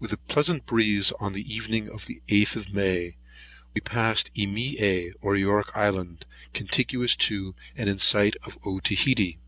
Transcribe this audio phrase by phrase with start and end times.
[0.00, 3.14] WITH a pleasant breeze, on the evening of the 8th of May,
[3.84, 9.38] passed Emea or York Island, contiguous to, and in sight of Otaheite.